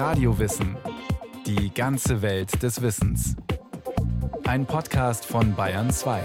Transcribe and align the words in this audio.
Radiowissen. 0.00 0.78
Die 1.44 1.74
ganze 1.74 2.22
Welt 2.22 2.62
des 2.62 2.80
Wissens. 2.80 3.36
Ein 4.44 4.64
Podcast 4.64 5.26
von 5.26 5.54
Bayern 5.54 5.90
2. 5.90 6.22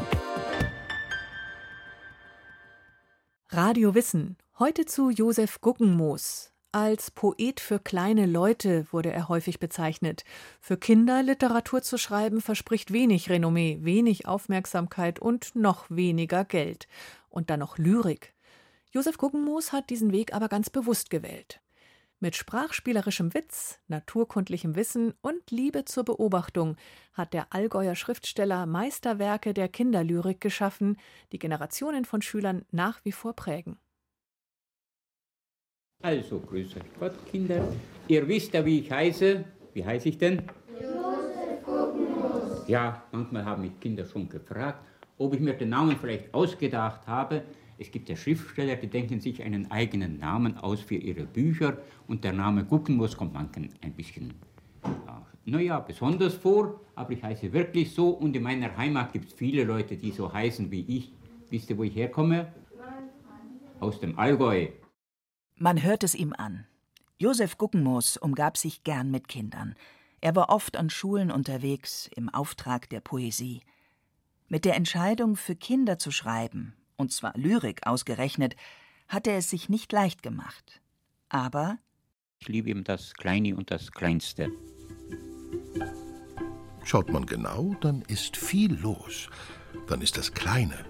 Radio 3.50 3.94
Wissen. 3.94 4.38
Heute 4.60 4.86
zu 4.86 5.10
Josef 5.10 5.60
Guggenmoos. 5.60 6.54
Als 6.72 7.12
Poet 7.12 7.60
für 7.60 7.80
kleine 7.80 8.26
Leute 8.28 8.88
wurde 8.92 9.12
er 9.12 9.28
häufig 9.28 9.60
bezeichnet. 9.60 10.24
Für 10.62 10.78
Kinder 10.78 11.22
Literatur 11.22 11.82
zu 11.82 11.98
schreiben 11.98 12.40
verspricht 12.40 12.94
wenig 12.94 13.30
Renommee, 13.30 13.80
wenig 13.82 14.26
Aufmerksamkeit 14.26 15.20
und 15.20 15.54
noch 15.54 15.88
weniger 15.90 16.46
Geld. 16.46 16.88
Und 17.28 17.50
dann 17.50 17.60
noch 17.60 17.78
Lyrik. 17.78 18.34
Josef 18.92 19.18
Guggenmoos 19.18 19.74
hat 19.74 19.90
diesen 19.90 20.14
Weg 20.14 20.34
aber 20.34 20.48
ganz 20.48 20.70
bewusst 20.70 21.10
gewählt. 21.10 21.60
Mit 22.22 22.38
sprachspielerischem 22.38 23.34
Witz, 23.34 23.82
naturkundlichem 23.88 24.76
Wissen 24.76 25.14
und 25.22 25.52
Liebe 25.52 25.84
zur 25.84 26.06
Beobachtung 26.06 26.78
hat 27.12 27.34
der 27.34 27.54
Allgäuer 27.54 27.96
Schriftsteller 27.96 28.66
Meisterwerke 28.66 29.54
der 29.54 29.68
Kinderlyrik 29.68 30.40
geschaffen, 30.40 30.98
die 31.34 31.40
Generationen 31.40 32.06
von 32.06 32.22
Schülern 32.22 32.64
nach 32.72 33.04
wie 33.04 33.12
vor 33.12 33.34
prägen. 33.34 33.78
Also, 36.04 36.40
grüß 36.40 36.78
euch 36.78 36.84
Gott, 37.00 37.14
Kinder. 37.26 37.68
Ihr 38.08 38.26
wisst 38.28 38.54
ja, 38.54 38.66
wie 38.66 38.80
ich 38.80 38.92
heiße. 38.92 39.44
Wie 39.74 39.86
heiße 39.86 40.08
ich 40.08 40.18
denn? 40.18 40.44
Josef 40.80 41.64
Guggenmoos. 41.66 42.68
Ja, 42.68 43.04
manchmal 43.12 43.44
haben 43.44 43.64
mich 43.64 43.78
Kinder 43.82 44.06
schon 44.06 44.30
gefragt, 44.30 44.86
ob 45.18 45.34
ich 45.34 45.42
mir 45.42 45.54
den 45.54 45.70
Namen 45.70 45.98
vielleicht 45.98 46.34
ausgedacht 46.34 47.06
habe. 47.08 47.44
Es 47.78 47.92
gibt 47.92 48.08
ja 48.08 48.16
Schriftsteller, 48.16 48.78
die 48.78 48.88
denken 48.88 49.20
sich 49.20 49.44
einen 49.44 49.70
eigenen 49.70 50.20
Namen 50.20 50.58
aus 50.58 50.80
für 50.82 50.96
ihre 50.96 51.26
Bücher 51.26 51.78
und 52.08 52.24
der 52.24 52.32
Name 52.32 52.64
Guckenmus 52.64 53.18
kommt 53.18 53.34
manchen 53.34 53.70
ein 53.82 53.94
bisschen, 53.94 54.34
ja, 54.84 55.26
naja, 55.44 55.80
besonders 55.80 56.36
vor, 56.36 56.80
aber 56.96 57.12
ich 57.12 57.22
heiße 57.22 57.52
wirklich 57.52 57.92
so 57.92 58.10
und 58.10 58.36
in 58.36 58.44
meiner 58.44 58.76
Heimat 58.78 59.12
gibt 59.12 59.28
es 59.28 59.34
viele 59.34 59.64
Leute, 59.66 59.98
die 59.98 60.12
so 60.12 60.32
heißen 60.32 60.72
wie 60.72 60.86
ich. 60.88 61.12
Wisst 61.50 61.70
ihr, 61.70 61.78
wo 61.78 61.84
ich 61.84 61.96
herkomme? 61.96 62.54
Aus 63.80 64.00
dem 64.00 64.18
Allgäu. 64.18 64.68
Man 65.58 65.84
hört 65.84 66.04
es 66.04 66.16
ihm 66.16 66.34
an. 66.34 66.66
Josef 67.18 67.58
Guckenmoos 67.58 68.18
umgab 68.18 68.58
sich 68.58 68.84
gern 68.84 69.12
mit 69.12 69.28
Kindern. 69.28 69.76
Er 70.22 70.36
war 70.36 70.50
oft 70.50 70.78
an 70.78 70.90
Schulen 70.90 71.30
unterwegs 71.30 72.10
im 72.16 72.30
Auftrag 72.30 72.90
der 72.90 73.02
Poesie. 73.02 73.62
Mit 74.48 74.66
der 74.66 74.76
Entscheidung, 74.76 75.36
für 75.36 75.56
Kinder 75.56 76.00
zu 76.00 76.12
schreiben, 76.12 76.74
und 76.98 77.12
zwar 77.12 77.34
Lyrik 77.38 77.86
ausgerechnet, 77.86 78.56
hat 79.08 79.28
er 79.28 79.38
es 79.38 79.50
sich 79.50 79.70
nicht 79.70 79.92
leicht 79.92 80.24
gemacht. 80.24 80.82
Aber 81.30 81.78
ich 82.40 82.48
liebe 82.48 82.70
eben 82.70 82.84
das 82.84 83.14
Kleine 83.14 83.56
und 83.56 83.72
das 83.72 83.92
Kleinste. 83.92 84.52
Schaut 86.84 87.12
man 87.12 87.26
genau, 87.26 87.76
dann 87.82 88.04
ist 88.04 88.38
viel 88.38 88.74
los. 88.76 89.30
Dann 89.88 90.02
ist 90.02 90.18
das 90.18 90.34
Kleine 90.34 90.86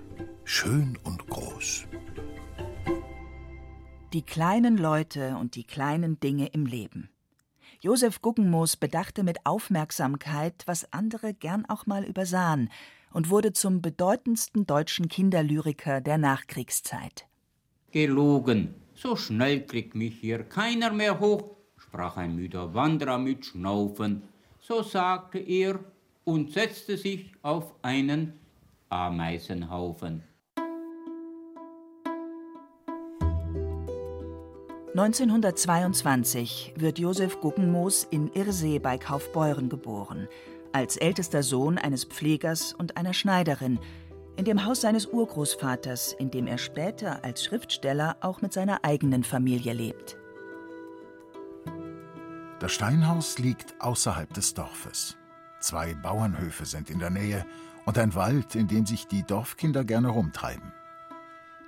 schön 0.46 0.98
und 1.04 1.28
groß. 1.28 1.86
Die 4.14 4.22
kleinen 4.22 4.78
Leute 4.78 5.36
und 5.38 5.56
die 5.56 5.64
kleinen 5.64 6.20
Dinge 6.20 6.48
im 6.48 6.66
Leben. 6.66 7.10
Josef 7.82 8.22
Guggenmoos 8.22 8.78
bedachte 8.78 9.24
mit 9.24 9.46
Aufmerksamkeit, 9.46 10.64
was 10.66 10.92
andere 10.94 11.34
gern 11.34 11.66
auch 11.66 11.86
mal 11.86 12.06
übersahen, 12.06 12.70
und 13.16 13.30
wurde 13.30 13.54
zum 13.54 13.82
bedeutendsten 13.82 14.66
deutschen 14.66 15.08
Kinderlyriker 15.08 16.02
der 16.02 16.18
Nachkriegszeit. 16.18 17.26
Gelogen, 17.92 18.76
so 18.94 19.16
schnell 19.16 19.66
kriegt 19.66 19.96
mich 19.96 20.20
hier 20.20 20.44
keiner 20.44 20.92
mehr 20.92 21.22
hoch, 21.22 21.56
sprach 21.78 22.18
ein 22.18 22.36
müder 22.36 22.74
Wanderer 22.74 23.18
mit 23.18 23.46
Schnaufen. 23.46 24.24
So 24.60 24.84
sagte 24.84 25.40
er 25.40 25.80
und 26.26 26.52
setzte 26.52 26.98
sich 26.98 27.32
auf 27.42 27.74
einen 27.84 28.34
Ameisenhaufen. 28.90 30.22
1922 34.94 36.74
wird 36.76 37.00
Josef 37.00 37.40
Guggenmoos 37.40 38.06
in 38.12 38.30
Irsee 38.34 38.80
bei 38.80 38.98
Kaufbeuren 38.98 39.70
geboren 39.70 40.28
als 40.76 40.98
ältester 40.98 41.42
Sohn 41.42 41.78
eines 41.78 42.04
Pflegers 42.04 42.74
und 42.74 42.98
einer 42.98 43.14
Schneiderin, 43.14 43.80
in 44.36 44.44
dem 44.44 44.66
Haus 44.66 44.82
seines 44.82 45.06
Urgroßvaters, 45.06 46.12
in 46.20 46.32
dem 46.32 46.48
er 46.48 46.58
später 46.58 47.24
als 47.24 47.46
Schriftsteller 47.46 48.18
auch 48.20 48.42
mit 48.42 48.52
seiner 48.52 48.84
eigenen 48.84 49.24
Familie 49.24 49.72
lebt. 49.72 50.18
Das 52.60 52.74
Steinhaus 52.74 53.40
liegt 53.40 53.74
außerhalb 53.80 54.34
des 54.34 54.54
Dorfes. 54.54 55.16
Zwei 55.62 55.94
Bauernhöfe 55.94 56.66
sind 56.66 56.90
in 56.90 57.00
der 57.00 57.10
Nähe 57.10 57.46
und 57.86 57.98
ein 57.98 58.14
Wald, 58.14 58.54
in 58.56 58.68
dem 58.68 58.86
sich 58.86 59.08
die 59.08 59.24
Dorfkinder 59.24 59.86
gerne 59.86 60.10
rumtreiben. 60.10 60.74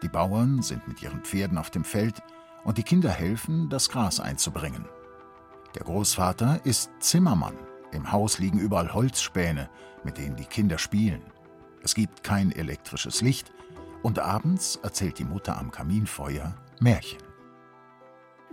Die 0.03 0.09
Bauern 0.09 0.61
sind 0.61 0.85
mit 0.85 1.01
ihren 1.01 1.21
Pferden 1.21 1.57
auf 1.57 1.69
dem 1.69 1.85
Feld 1.85 2.21
und 2.65 2.77
die 2.77 2.83
Kinder 2.83 3.11
helfen, 3.11 3.69
das 3.69 3.87
Gras 3.87 4.19
einzubringen. 4.19 4.85
Der 5.75 5.85
Großvater 5.85 6.59
ist 6.65 6.91
Zimmermann 6.99 7.66
im 7.91 8.11
Haus 8.11 8.39
liegen 8.39 8.59
überall 8.59 8.93
Holzspäne, 8.93 9.69
mit 10.03 10.17
denen 10.17 10.35
die 10.35 10.45
Kinder 10.45 10.77
spielen. 10.77 11.21
Es 11.83 11.95
gibt 11.95 12.23
kein 12.23 12.51
elektrisches 12.51 13.21
Licht 13.21 13.51
und 14.03 14.19
abends 14.19 14.77
erzählt 14.83 15.19
die 15.19 15.23
Mutter 15.23 15.57
am 15.57 15.71
Kaminfeuer 15.71 16.55
Märchen. 16.79 17.19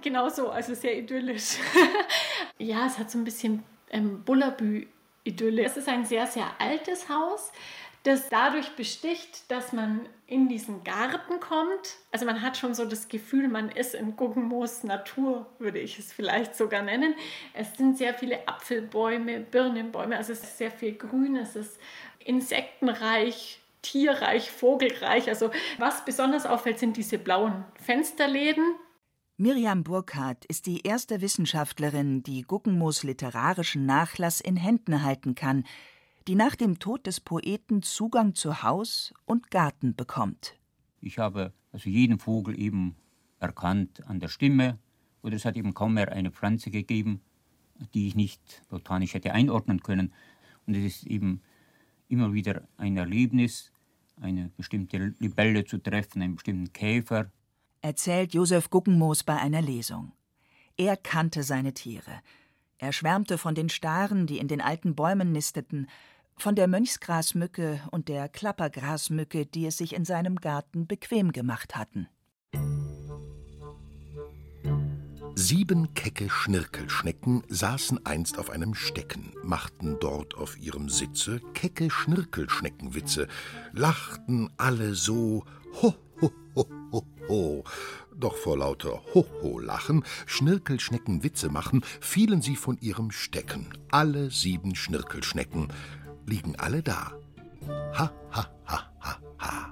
Genau 0.00 0.28
so, 0.28 0.50
also 0.50 0.74
sehr 0.74 0.98
idyllisch. 0.98 1.56
ja, 2.58 2.86
es 2.86 2.98
hat 2.98 3.10
so 3.10 3.18
ein 3.18 3.24
bisschen 3.24 3.62
ähm, 3.90 4.22
Bullabü-Idylle. 4.24 5.64
Es 5.64 5.76
ist 5.76 5.88
ein 5.88 6.04
sehr, 6.04 6.26
sehr 6.26 6.46
altes 6.58 7.08
Haus 7.08 7.52
das 8.04 8.28
dadurch 8.28 8.76
besticht, 8.76 9.50
dass 9.50 9.72
man 9.72 10.00
in 10.26 10.46
diesen 10.48 10.84
Garten 10.84 11.40
kommt. 11.40 11.96
Also 12.12 12.26
man 12.26 12.42
hat 12.42 12.56
schon 12.58 12.74
so 12.74 12.84
das 12.84 13.08
Gefühl, 13.08 13.48
man 13.48 13.70
ist 13.70 13.94
in 13.94 14.14
Guggenmoos 14.14 14.84
Natur, 14.84 15.46
würde 15.58 15.78
ich 15.78 15.98
es 15.98 16.12
vielleicht 16.12 16.54
sogar 16.54 16.82
nennen. 16.82 17.14
Es 17.54 17.74
sind 17.76 17.96
sehr 17.96 18.12
viele 18.12 18.46
Apfelbäume, 18.46 19.40
Birnenbäume, 19.40 20.18
also 20.18 20.32
es 20.32 20.42
ist 20.42 20.58
sehr 20.58 20.70
viel 20.70 20.94
Grün, 20.94 21.36
es 21.36 21.56
ist 21.56 21.78
insektenreich, 22.18 23.62
tierreich, 23.80 24.50
vogelreich. 24.50 25.28
Also 25.28 25.50
was 25.78 26.04
besonders 26.04 26.44
auffällt, 26.44 26.78
sind 26.78 26.98
diese 26.98 27.16
blauen 27.16 27.64
Fensterläden. 27.82 28.74
Miriam 29.38 29.82
Burkhardt 29.82 30.44
ist 30.44 30.66
die 30.66 30.82
erste 30.82 31.22
Wissenschaftlerin, 31.22 32.22
die 32.22 32.42
Guggenmoos 32.42 33.02
literarischen 33.02 33.86
Nachlass 33.86 34.42
in 34.42 34.56
Händen 34.56 35.02
halten 35.02 35.34
kann– 35.34 35.64
die 36.26 36.34
nach 36.34 36.56
dem 36.56 36.78
Tod 36.78 37.06
des 37.06 37.20
Poeten 37.20 37.82
Zugang 37.82 38.34
zu 38.34 38.62
Haus 38.62 39.12
und 39.26 39.50
Garten 39.50 39.94
bekommt. 39.94 40.54
Ich 41.00 41.18
habe 41.18 41.52
also 41.72 41.90
jeden 41.90 42.18
Vogel 42.18 42.58
eben 42.58 42.96
erkannt 43.40 44.06
an 44.06 44.20
der 44.20 44.28
Stimme, 44.28 44.78
oder 45.22 45.36
es 45.36 45.44
hat 45.44 45.56
eben 45.56 45.74
kaum 45.74 45.94
mehr 45.94 46.12
eine 46.12 46.30
Pflanze 46.30 46.70
gegeben, 46.70 47.20
die 47.92 48.08
ich 48.08 48.14
nicht 48.14 48.62
botanisch 48.68 49.14
hätte 49.14 49.32
einordnen 49.32 49.82
können. 49.82 50.12
Und 50.66 50.74
es 50.76 50.84
ist 50.84 51.06
eben 51.06 51.42
immer 52.08 52.32
wieder 52.32 52.68
ein 52.76 52.96
Erlebnis, 52.96 53.72
eine 54.20 54.50
bestimmte 54.56 55.14
Libelle 55.18 55.64
zu 55.64 55.78
treffen, 55.78 56.22
einen 56.22 56.36
bestimmten 56.36 56.72
Käfer. 56.72 57.30
Erzählt 57.82 58.32
Josef 58.32 58.70
Guggenmoos 58.70 59.24
bei 59.24 59.36
einer 59.36 59.60
Lesung. 59.60 60.12
Er 60.76 60.96
kannte 60.96 61.42
seine 61.42 61.74
Tiere. 61.74 62.20
Er 62.78 62.92
schwärmte 62.92 63.38
von 63.38 63.54
den 63.54 63.68
Staren, 63.68 64.26
die 64.26 64.38
in 64.38 64.48
den 64.48 64.60
alten 64.60 64.94
Bäumen 64.94 65.32
nisteten, 65.32 65.88
von 66.36 66.54
der 66.54 66.68
Mönchsgrasmücke 66.68 67.80
und 67.90 68.08
der 68.08 68.28
Klappergrasmücke, 68.28 69.46
die 69.46 69.66
es 69.66 69.78
sich 69.78 69.94
in 69.94 70.04
seinem 70.04 70.36
Garten 70.36 70.86
bequem 70.86 71.32
gemacht 71.32 71.76
hatten. 71.76 72.08
Sieben 75.36 75.92
kecke 75.94 76.30
Schnirkelschnecken 76.30 77.42
saßen 77.48 78.06
einst 78.06 78.38
auf 78.38 78.50
einem 78.50 78.74
Stecken, 78.74 79.32
machten 79.42 79.98
dort 80.00 80.36
auf 80.36 80.56
ihrem 80.58 80.88
Sitze 80.88 81.40
kecke 81.54 81.90
Schnirkelschneckenwitze, 81.90 83.26
lachten 83.72 84.52
alle 84.56 84.94
so 84.94 85.44
ho 85.82 85.94
ho 86.20 86.32
ho 86.54 86.68
ho 86.92 87.06
ho. 87.28 87.64
Doch 88.16 88.36
vor 88.36 88.58
lauter 88.58 89.02
Ho-Ho-Lachen, 89.12 90.04
Schnirkelschnecken-Witze 90.26 91.48
machen, 91.50 91.84
fielen 92.00 92.40
sie 92.40 92.54
von 92.54 92.78
ihrem 92.78 93.10
Stecken, 93.10 93.66
alle 93.90 94.30
sieben 94.30 94.76
Schnirkelschnecken, 94.76 95.68
liegen 96.26 96.56
alle 96.58 96.82
da. 96.82 97.12
Ha, 97.68 98.10
ha, 98.32 98.46
ha, 98.66 98.90
ha, 99.00 99.18
ha. 99.38 99.70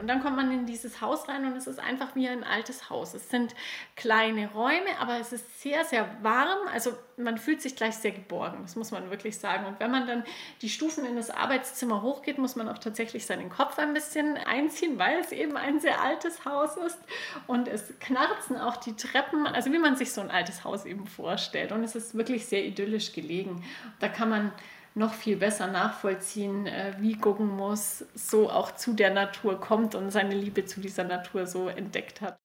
Und 0.00 0.06
dann 0.06 0.22
kommt 0.22 0.36
man 0.36 0.50
in 0.50 0.64
dieses 0.64 1.02
Haus 1.02 1.28
rein 1.28 1.44
und 1.44 1.54
es 1.56 1.66
ist 1.66 1.78
einfach 1.78 2.14
wie 2.14 2.26
ein 2.26 2.42
altes 2.42 2.88
Haus. 2.88 3.12
Es 3.12 3.28
sind 3.28 3.54
kleine 3.96 4.50
Räume, 4.50 4.98
aber 4.98 5.20
es 5.20 5.30
ist 5.30 5.60
sehr, 5.60 5.84
sehr 5.84 6.08
warm. 6.22 6.68
Also 6.72 6.92
man 7.18 7.36
fühlt 7.36 7.60
sich 7.60 7.76
gleich 7.76 7.96
sehr 7.96 8.12
geborgen, 8.12 8.60
das 8.62 8.76
muss 8.76 8.92
man 8.92 9.10
wirklich 9.10 9.38
sagen. 9.38 9.66
Und 9.66 9.78
wenn 9.78 9.90
man 9.90 10.06
dann 10.06 10.24
die 10.62 10.70
Stufen 10.70 11.04
in 11.04 11.16
das 11.16 11.28
Arbeitszimmer 11.28 12.00
hochgeht, 12.00 12.38
muss 12.38 12.56
man 12.56 12.66
auch 12.70 12.78
tatsächlich 12.78 13.26
seinen 13.26 13.50
Kopf 13.50 13.78
ein 13.78 13.92
bisschen 13.92 14.38
einziehen, 14.38 14.98
weil 14.98 15.18
es 15.18 15.32
eben 15.32 15.58
ein 15.58 15.80
sehr 15.80 16.00
altes 16.00 16.46
Haus 16.46 16.78
ist. 16.78 16.98
Und 17.46 17.68
es 17.68 17.92
knarzen 18.00 18.56
auch 18.56 18.78
die 18.78 18.96
Treppen, 18.96 19.46
also 19.46 19.70
wie 19.70 19.78
man 19.78 19.96
sich 19.96 20.12
so 20.12 20.22
ein 20.22 20.30
altes 20.30 20.64
Haus 20.64 20.86
eben 20.86 21.06
vorstellt. 21.06 21.72
Und 21.72 21.84
es 21.84 21.94
ist 21.94 22.14
wirklich 22.14 22.46
sehr 22.46 22.64
idyllisch 22.64 23.12
gelegen. 23.12 23.62
Da 23.98 24.08
kann 24.08 24.30
man 24.30 24.52
noch 24.94 25.14
viel 25.14 25.36
besser 25.36 25.66
nachvollziehen, 25.68 26.66
äh, 26.66 26.94
wie 26.98 27.14
Guggenmoos 27.14 28.04
so 28.14 28.50
auch 28.50 28.74
zu 28.74 28.92
der 28.92 29.12
Natur 29.12 29.60
kommt 29.60 29.94
und 29.94 30.10
seine 30.10 30.34
Liebe 30.34 30.64
zu 30.64 30.80
dieser 30.80 31.04
Natur 31.04 31.46
so 31.46 31.68
entdeckt 31.68 32.20
hat. 32.20 32.36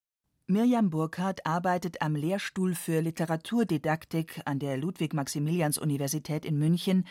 Mirjam 0.48 0.90
Burkhardt 0.90 1.44
arbeitet 1.44 2.02
am 2.02 2.14
Lehrstuhl 2.14 2.76
für 2.76 3.00
Literaturdidaktik 3.00 4.42
an 4.44 4.60
der 4.60 4.76
Ludwig-Maximilians-Universität 4.76 6.44
in 6.44 6.56
München 6.56 7.04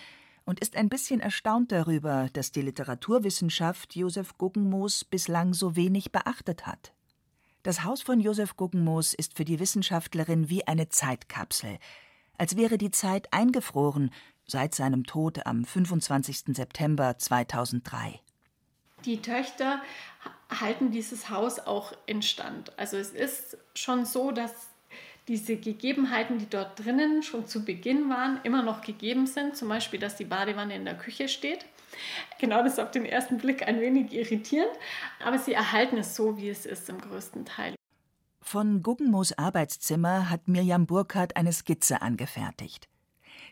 und 0.45 0.61
ist 0.61 0.77
ein 0.77 0.87
bisschen 0.87 1.19
erstaunt 1.19 1.73
darüber, 1.73 2.29
dass 2.31 2.53
die 2.53 2.61
Literaturwissenschaft 2.61 3.95
Josef 3.95 4.37
Guggenmoos 4.37 5.03
bislang 5.03 5.53
so 5.53 5.75
wenig 5.75 6.13
beachtet 6.13 6.65
hat. 6.65 6.93
Das 7.63 7.83
Haus 7.83 8.01
von 8.01 8.21
Josef 8.21 8.55
Guggenmoos 8.55 9.13
ist 9.13 9.35
für 9.35 9.43
die 9.43 9.59
Wissenschaftlerin 9.59 10.49
wie 10.49 10.65
eine 10.65 10.87
Zeitkapsel, 10.87 11.77
als 12.37 12.55
wäre 12.55 12.77
die 12.77 12.91
Zeit 12.91 13.33
eingefroren 13.33 14.11
seit 14.47 14.75
seinem 14.75 15.05
Tod 15.05 15.45
am 15.45 15.65
25. 15.65 16.55
September 16.55 17.17
2003. 17.17 18.19
Die 19.05 19.21
Töchter 19.21 19.81
halten 20.49 20.91
dieses 20.91 21.29
Haus 21.29 21.59
auch 21.59 21.93
instand. 22.05 22.77
Also 22.77 22.97
es 22.97 23.11
ist 23.11 23.57
schon 23.75 24.05
so, 24.05 24.31
dass 24.31 24.51
diese 25.27 25.57
Gegebenheiten, 25.57 26.37
die 26.37 26.49
dort 26.49 26.79
drinnen 26.79 27.23
schon 27.23 27.47
zu 27.47 27.65
Beginn 27.65 28.09
waren, 28.09 28.39
immer 28.43 28.61
noch 28.61 28.81
gegeben 28.81 29.25
sind. 29.25 29.57
Zum 29.57 29.69
Beispiel, 29.69 29.99
dass 29.99 30.15
die 30.15 30.25
Badewanne 30.25 30.75
in 30.75 30.85
der 30.85 30.97
Küche 30.97 31.27
steht. 31.27 31.65
Genau, 32.39 32.61
das 32.63 32.73
ist 32.73 32.79
auf 32.79 32.91
den 32.91 33.05
ersten 33.05 33.37
Blick 33.37 33.67
ein 33.67 33.79
wenig 33.79 34.11
irritierend, 34.11 34.71
aber 35.23 35.39
sie 35.39 35.53
erhalten 35.53 35.97
es 35.97 36.15
so, 36.15 36.37
wie 36.37 36.49
es 36.49 36.65
ist 36.65 36.89
im 36.89 36.99
größten 36.99 37.45
Teil. 37.45 37.75
Von 38.41 38.83
Guggenmoos 38.83 39.33
Arbeitszimmer 39.37 40.29
hat 40.29 40.47
Mirjam 40.47 40.85
Burkhardt 40.85 41.35
eine 41.35 41.53
Skizze 41.53 42.01
angefertigt. 42.01 42.87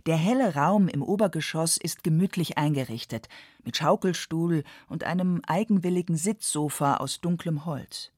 Der 0.05 0.17
helle 0.17 0.55
Raum 0.55 0.87
im 0.87 1.01
Obergeschoss 1.01 1.77
ist 1.77 2.03
gemütlich 2.03 2.57
eingerichtet, 2.57 3.29
mit 3.63 3.77
Schaukelstuhl 3.77 4.63
und 4.87 5.03
einem 5.03 5.41
eigenwilligen 5.47 6.17
Sitzsofa 6.17 6.97
aus 6.97 7.21
dunklem 7.21 7.65
Holz. 7.65 8.11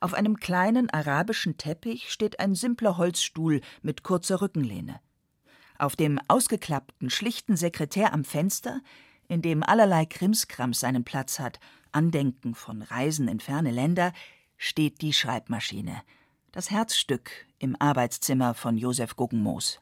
Auf 0.00 0.14
einem 0.14 0.36
kleinen 0.36 0.90
arabischen 0.90 1.56
Teppich 1.56 2.10
steht 2.10 2.40
ein 2.40 2.54
simpler 2.54 2.96
Holzstuhl 2.96 3.60
mit 3.82 4.02
kurzer 4.02 4.40
Rückenlehne. 4.40 5.00
Auf 5.78 5.96
dem 5.96 6.20
ausgeklappten, 6.28 7.08
schlichten 7.10 7.56
Sekretär 7.56 8.12
am 8.12 8.24
Fenster, 8.24 8.80
in 9.28 9.42
dem 9.42 9.62
allerlei 9.62 10.04
Krimskrams 10.04 10.80
seinen 10.80 11.04
Platz 11.04 11.38
hat, 11.38 11.60
Andenken 11.92 12.54
von 12.54 12.82
Reisen 12.82 13.28
in 13.28 13.40
ferne 13.40 13.70
Länder, 13.70 14.12
steht 14.56 15.00
die 15.00 15.12
Schreibmaschine, 15.12 16.02
das 16.52 16.70
Herzstück 16.70 17.30
im 17.58 17.76
Arbeitszimmer 17.78 18.54
von 18.54 18.76
Josef 18.76 19.16
Guggenmoos. 19.16 19.80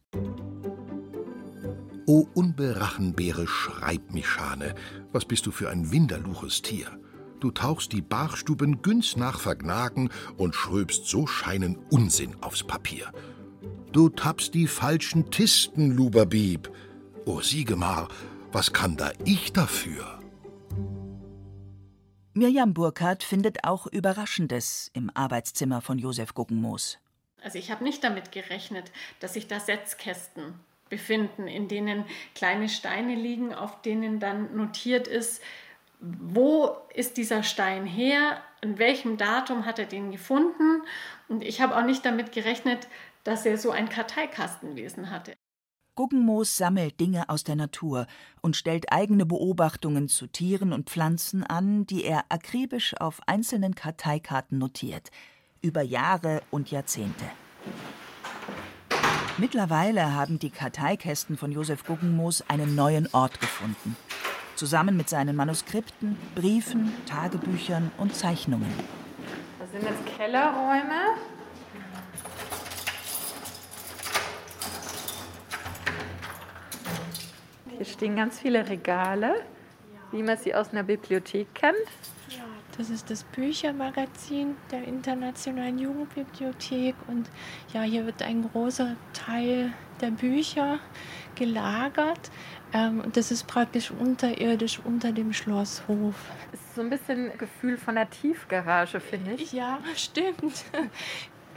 O 2.09 2.27
unberachenbare 2.33 3.47
Schreibmischane, 3.47 4.75
was 5.13 5.27
bist 5.27 5.45
du 5.45 5.51
für 5.51 5.69
ein 5.69 5.93
winderluches 5.93 6.63
Tier? 6.63 6.99
Du 7.39 7.51
tauchst 7.51 7.93
die 7.93 8.01
Bachstuben 8.01 8.81
günst 8.81 9.19
nach 9.19 9.39
Vergnagen 9.39 10.09
und 10.39 10.55
schröbst 10.55 11.05
so 11.05 11.27
scheinen 11.27 11.77
Unsinn 11.91 12.35
aufs 12.43 12.65
Papier. 12.65 13.13
Du 13.93 14.09
tappst 14.09 14.55
die 14.55 14.69
falschen 14.69 15.31
Tisten, 15.31 15.91
Luberbieb. 15.91 16.73
O 17.27 17.43
Siegemar, 17.43 18.09
was 18.53 18.73
kann 18.73 18.97
da 18.97 19.13
ich 19.27 19.53
dafür? 19.53 20.19
Mirjam 22.33 22.73
Burkhardt 22.73 23.23
findet 23.23 23.65
auch 23.65 23.87
Überraschendes 23.87 24.91
im 24.95 25.11
Arbeitszimmer 25.13 25.83
von 25.83 25.99
Josef 25.99 26.33
Guggenmoos. 26.33 26.97
Also 27.43 27.59
ich 27.59 27.71
habe 27.71 27.85
nicht 27.85 28.03
damit 28.03 28.33
gerechnet, 28.33 28.93
dass 29.21 29.35
sich 29.35 29.47
da 29.47 29.61
Setzkästen 29.61 30.55
befinden, 30.89 31.47
in 31.47 31.69
denen 31.69 32.05
kleine 32.35 32.69
Steine 32.69 33.15
liegen, 33.15 33.55
auf 33.55 33.83
denen 33.83 34.21
dann 34.21 34.57
notiert 34.57 35.09
ist, 35.09 35.43
wo 36.01 36.77
ist 36.95 37.17
dieser 37.17 37.43
Stein 37.43 37.87
her, 37.87 38.41
an 38.63 38.79
welchem 38.79 39.17
Datum 39.17 39.67
hat 39.67 39.79
er 39.79 39.87
den 39.87 40.11
gefunden. 40.11 40.83
Und 41.29 41.43
ich 41.43 41.61
habe 41.61 41.77
auch 41.77 41.85
nicht 41.85 42.05
damit 42.05 42.33
gerechnet, 42.33 42.89
dass 43.25 43.45
er 43.45 43.59
so 43.59 43.71
ein 43.71 43.89
Karteikastenwesen 43.89 45.11
hatte. 45.11 45.35
Guggenmoos 45.95 46.57
sammelt 46.57 47.01
Dinge 47.01 47.29
aus 47.29 47.43
der 47.43 47.57
Natur 47.57 48.07
und 48.41 48.57
stellt 48.57 48.93
eigene 48.93 49.27
Beobachtungen 49.27 50.07
zu 50.07 50.29
Tieren 50.29 50.73
und 50.73 50.89
Pflanzen 50.89 51.43
an, 51.43 51.87
die 51.87 52.05
er 52.05 52.25
akribisch 52.29 52.95
auf 53.01 53.21
einzelnen 53.27 53.75
Karteikarten 53.75 54.59
notiert, 54.59 55.11
über 55.61 55.83
Jahre 55.83 56.43
und 56.53 56.71
Jahrzehnte. 56.71 57.25
Mittlerweile 59.41 60.15
haben 60.15 60.41
die 60.41 60.51
Karteikästen 60.51 61.37
von 61.39 61.53
Josef 61.53 61.85
Guggenmoos 61.85 62.43
einen 62.49 62.75
neuen 62.75 63.09
Ort 63.13 63.41
gefunden. 63.41 63.97
Zusammen 64.57 64.97
mit 64.97 65.09
seinen 65.09 65.37
Manuskripten, 65.37 66.19
Briefen, 66.35 66.93
Tagebüchern 67.07 67.93
und 67.99 68.17
Zeichnungen. 68.17 68.67
Das 69.61 69.71
sind 69.71 69.85
jetzt 69.85 70.17
Kellerräume. 70.17 71.15
Hier 77.77 77.87
stehen 77.87 78.17
ganz 78.17 78.41
viele 78.41 78.69
Regale, 78.69 79.45
wie 80.11 80.25
man 80.25 80.37
sie 80.37 80.53
aus 80.53 80.71
einer 80.73 80.83
Bibliothek 80.83 81.55
kennt. 81.55 81.77
Das 82.79 82.91
ist 82.91 83.11
das 83.11 83.25
Büchermagazin 83.25 84.57
der 84.71 84.85
Internationalen 84.85 85.79
Jugendbibliothek. 85.79 86.95
Und 87.09 87.29
ja, 87.75 87.83
hier 87.83 88.07
wird 88.07 88.23
ein 88.23 88.49
großer 88.49 88.95
Teil 89.13 89.73
der 90.01 90.13
Bücher 90.13 90.79
gelagert. 91.35 92.31
Ähm, 92.73 93.01
und 93.01 93.17
das 93.17 93.33
ist 93.33 93.49
praktisch 93.49 93.91
unterirdisch 93.91 94.81
unter 94.85 95.11
dem 95.11 95.33
Schlosshof. 95.33 96.15
Das 96.53 96.61
ist 96.61 96.75
so 96.77 96.83
ein 96.83 96.91
bisschen 96.91 97.33
ein 97.33 97.39
Gefühl 97.39 97.77
von 97.77 97.97
der 97.97 98.09
Tiefgarage, 98.09 99.01
finde 99.01 99.33
ich. 99.33 99.53
Ja, 99.53 99.81
stimmt. 99.97 100.65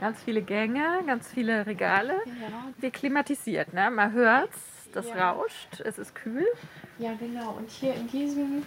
Ganz 0.00 0.20
viele 0.24 0.42
Gänge, 0.42 0.82
ganz 1.06 1.28
viele 1.28 1.64
Regale. 1.64 2.14
Ja. 2.26 2.72
Wir 2.80 2.90
klimatisiert, 2.90 3.72
ne? 3.72 3.88
Man 3.88 4.10
hört's, 4.12 4.81
das 4.92 5.08
ja. 5.08 5.32
rauscht, 5.32 5.80
es 5.84 5.98
ist 5.98 6.14
kühl. 6.14 6.46
Ja, 6.98 7.14
genau. 7.14 7.52
Und 7.52 7.70
hier 7.70 7.94
in 7.94 8.08
diesem 8.08 8.62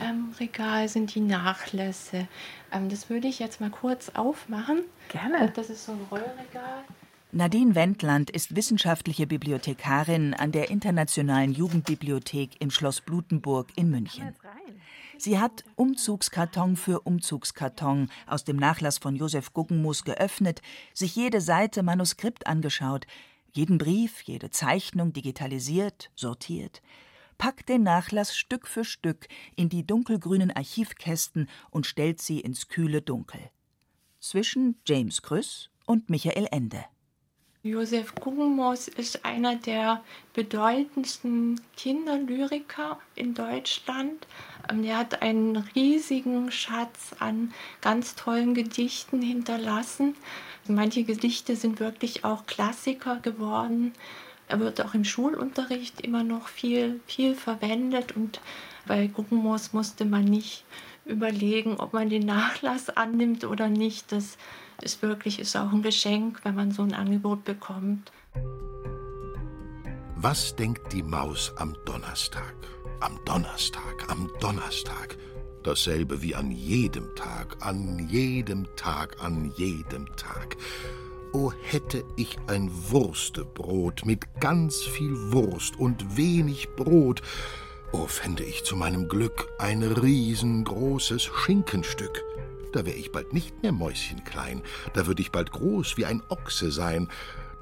ähm, 0.00 0.34
Regal 0.38 0.88
sind 0.88 1.14
die 1.14 1.20
Nachlässe. 1.20 2.28
Ähm, 2.72 2.88
das 2.88 3.08
würde 3.08 3.28
ich 3.28 3.38
jetzt 3.38 3.60
mal 3.60 3.70
kurz 3.70 4.10
aufmachen. 4.10 4.82
Gerne. 5.08 5.50
Das 5.54 5.70
ist 5.70 5.84
so 5.84 5.92
ein 5.92 6.00
Rollregal. 6.10 6.84
Nadine 7.30 7.74
Wendland 7.74 8.30
ist 8.30 8.56
wissenschaftliche 8.56 9.26
Bibliothekarin 9.26 10.32
an 10.32 10.50
der 10.50 10.70
Internationalen 10.70 11.52
Jugendbibliothek 11.52 12.60
im 12.60 12.70
Schloss 12.70 13.02
Blutenburg 13.02 13.68
in 13.76 13.90
München. 13.90 14.34
Sie 15.18 15.38
hat 15.38 15.64
Umzugskarton 15.74 16.76
für 16.76 17.00
Umzugskarton 17.00 18.08
aus 18.26 18.44
dem 18.44 18.56
Nachlass 18.56 18.96
von 18.96 19.14
Josef 19.14 19.52
Guggenmus 19.52 20.04
geöffnet, 20.04 20.62
sich 20.94 21.16
jede 21.16 21.42
Seite 21.42 21.82
Manuskript 21.82 22.46
angeschaut, 22.46 23.06
jeden 23.52 23.78
Brief, 23.78 24.22
jede 24.22 24.50
Zeichnung 24.50 25.12
digitalisiert, 25.12 26.10
sortiert, 26.14 26.82
packt 27.38 27.68
den 27.68 27.82
Nachlass 27.82 28.36
Stück 28.36 28.66
für 28.66 28.84
Stück 28.84 29.28
in 29.56 29.68
die 29.68 29.86
dunkelgrünen 29.86 30.50
Archivkästen 30.50 31.48
und 31.70 31.86
stellt 31.86 32.20
sie 32.20 32.40
ins 32.40 32.68
kühle 32.68 33.02
Dunkel. 33.02 33.40
Zwischen 34.20 34.80
James 34.86 35.22
Krüss 35.22 35.70
und 35.86 36.10
Michael 36.10 36.48
Ende. 36.50 36.84
Josef 37.62 38.14
Guggenmoos 38.14 38.88
ist 38.88 39.24
einer 39.24 39.56
der 39.56 40.02
bedeutendsten 40.32 41.60
Kinderlyriker 41.76 42.98
in 43.14 43.34
Deutschland. 43.34 44.26
Ähm, 44.70 44.84
er 44.84 44.98
hat 44.98 45.22
einen 45.22 45.56
riesigen 45.74 46.50
Schatz 46.50 47.14
an 47.18 47.52
ganz 47.80 48.14
tollen 48.14 48.54
Gedichten 48.54 49.22
hinterlassen. 49.22 50.14
Manche 50.66 51.04
Gedichte 51.04 51.56
sind 51.56 51.80
wirklich 51.80 52.24
auch 52.24 52.46
Klassiker 52.46 53.16
geworden. 53.16 53.92
Er 54.48 54.60
wird 54.60 54.80
auch 54.80 54.94
im 54.94 55.04
Schulunterricht 55.04 56.00
immer 56.00 56.24
noch 56.24 56.48
viel, 56.48 57.00
viel 57.06 57.34
verwendet 57.34 58.16
und 58.16 58.40
bei 58.86 59.06
Guggenmoos 59.06 59.72
musste 59.72 60.04
man 60.04 60.24
nicht 60.24 60.64
überlegen, 61.04 61.76
ob 61.76 61.92
man 61.92 62.08
den 62.08 62.24
Nachlass 62.26 62.90
annimmt 62.90 63.44
oder 63.44 63.68
nicht. 63.68 64.12
Das 64.12 64.38
ist 64.82 65.02
wirklich 65.02 65.38
ist 65.38 65.56
auch 65.56 65.72
ein 65.72 65.82
Geschenk, 65.82 66.40
wenn 66.44 66.54
man 66.54 66.72
so 66.72 66.82
ein 66.82 66.94
Angebot 66.94 67.44
bekommt. 67.44 68.10
Was 70.16 70.56
denkt 70.56 70.92
die 70.92 71.02
Maus 71.02 71.52
am 71.56 71.76
Donnerstag? 71.84 72.54
Am 73.00 73.20
Donnerstag, 73.24 74.06
am 74.08 74.28
Donnerstag. 74.40 75.16
Dasselbe 75.62 76.20
wie 76.20 76.34
an 76.34 76.50
jedem 76.50 77.14
Tag, 77.14 77.56
an 77.60 78.08
jedem 78.08 78.66
Tag, 78.74 79.22
an 79.22 79.52
jedem 79.56 80.06
Tag. 80.16 80.56
O 81.32 81.52
hätte 81.62 82.02
ich 82.16 82.38
ein 82.48 82.68
Wurstebrot 82.90 84.04
mit 84.04 84.40
ganz 84.40 84.82
viel 84.82 85.14
Wurst 85.32 85.78
und 85.78 86.16
wenig 86.16 86.70
Brot, 86.74 87.22
o 87.92 88.08
fände 88.08 88.42
ich 88.42 88.64
zu 88.64 88.74
meinem 88.74 89.08
Glück 89.08 89.46
ein 89.58 89.84
riesengroßes 89.84 91.22
Schinkenstück. 91.22 92.24
Da 92.72 92.84
wär 92.84 92.96
ich 92.96 93.12
bald 93.12 93.32
nicht 93.32 93.62
mehr 93.62 93.72
mäuschenklein, 93.72 94.62
da 94.94 95.06
würd 95.06 95.20
ich 95.20 95.30
bald 95.30 95.52
groß 95.52 95.98
wie 95.98 96.04
ein 96.04 96.22
Ochse 96.30 96.72
sein, 96.72 97.08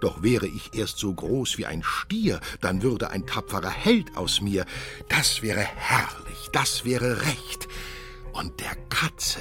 doch 0.00 0.22
wäre 0.22 0.46
ich 0.46 0.74
erst 0.74 0.98
so 0.98 1.12
groß 1.12 1.58
wie 1.58 1.66
ein 1.66 1.82
Stier, 1.82 2.40
dann 2.60 2.82
würde 2.82 3.10
ein 3.10 3.26
tapferer 3.26 3.70
Held 3.70 4.16
aus 4.16 4.40
mir. 4.40 4.64
Das 5.08 5.42
wäre 5.42 5.60
herrlich, 5.60 6.48
das 6.52 6.84
wäre 6.84 7.22
recht. 7.22 7.68
Und 8.32 8.60
der 8.60 8.76
Katze, 8.88 9.40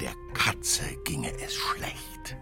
der 0.00 0.14
Katze 0.34 0.82
ginge 1.04 1.32
es 1.44 1.54
schlecht. 1.54 2.36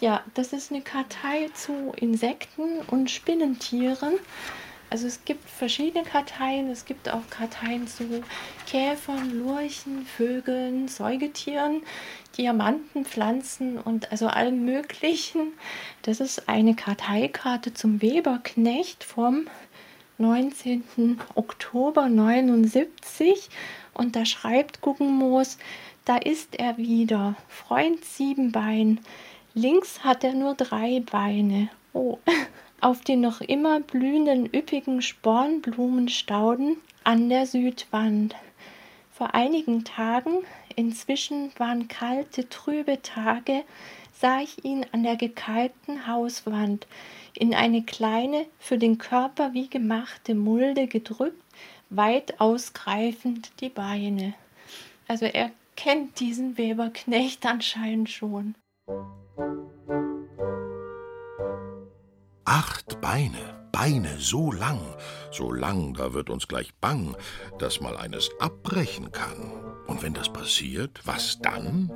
Ja, 0.00 0.22
das 0.34 0.52
ist 0.52 0.70
eine 0.70 0.82
Kartei 0.82 1.48
zu 1.54 1.92
Insekten 1.96 2.80
und 2.88 3.10
Spinnentieren. 3.10 4.18
Also 4.94 5.08
es 5.08 5.24
gibt 5.24 5.50
verschiedene 5.50 6.04
Karteien. 6.04 6.70
Es 6.70 6.84
gibt 6.84 7.08
auch 7.08 7.28
Karteien 7.28 7.88
zu 7.88 8.22
Käfern, 8.64 9.36
Lurchen, 9.36 10.06
Vögeln, 10.06 10.86
Säugetieren, 10.86 11.82
Diamanten, 12.38 13.04
Pflanzen 13.04 13.76
und 13.76 14.12
also 14.12 14.28
allem 14.28 14.64
Möglichen. 14.64 15.48
Das 16.02 16.20
ist 16.20 16.48
eine 16.48 16.76
Karteikarte 16.76 17.74
zum 17.74 18.02
Weberknecht 18.02 19.02
vom 19.02 19.48
19. 20.18 21.18
Oktober 21.34 22.08
79 22.08 23.48
und 23.94 24.14
da 24.14 24.24
schreibt 24.24 24.80
Guggenmoos, 24.80 25.58
da 26.04 26.18
ist 26.18 26.54
er 26.54 26.76
wieder, 26.76 27.34
Freund 27.48 28.04
Siebenbein. 28.04 29.00
Links 29.54 30.04
hat 30.04 30.22
er 30.22 30.34
nur 30.34 30.54
drei 30.54 31.00
Beine. 31.00 31.68
Oh, 31.92 32.20
auf 32.84 33.00
den 33.00 33.22
noch 33.22 33.40
immer 33.40 33.80
blühenden 33.80 34.44
üppigen 34.44 35.00
Spornblumenstauden 35.00 36.76
an 37.02 37.30
der 37.30 37.46
Südwand. 37.46 38.34
Vor 39.10 39.34
einigen 39.34 39.84
Tagen, 39.84 40.44
inzwischen 40.76 41.50
waren 41.56 41.88
kalte, 41.88 42.48
trübe 42.50 43.00
Tage, 43.00 43.64
sah 44.12 44.40
ich 44.40 44.66
ihn 44.66 44.84
an 44.92 45.02
der 45.02 45.16
gekalkten 45.16 46.06
Hauswand 46.06 46.86
in 47.32 47.54
eine 47.54 47.82
kleine, 47.82 48.44
für 48.58 48.76
den 48.76 48.98
Körper 48.98 49.54
wie 49.54 49.68
gemachte 49.70 50.34
Mulde 50.34 50.86
gedrückt, 50.86 51.42
weit 51.88 52.38
ausgreifend 52.38 53.50
die 53.60 53.70
Beine. 53.70 54.34
Also 55.08 55.24
er 55.24 55.50
kennt 55.74 56.20
diesen 56.20 56.58
Weberknecht 56.58 57.46
anscheinend 57.46 58.10
schon. 58.10 58.54
Acht 62.46 63.00
Beine, 63.00 63.68
Beine 63.72 64.18
so 64.18 64.52
lang, 64.52 64.80
so 65.32 65.50
lang, 65.50 65.94
da 65.94 66.12
wird 66.12 66.28
uns 66.28 66.46
gleich 66.46 66.74
bang, 66.74 67.16
dass 67.58 67.80
mal 67.80 67.96
eines 67.96 68.30
abbrechen 68.38 69.12
kann. 69.12 69.50
Und 69.86 70.02
wenn 70.02 70.12
das 70.12 70.30
passiert, 70.30 71.00
was 71.04 71.38
dann? 71.40 71.90